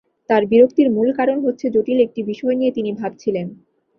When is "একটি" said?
2.01-2.21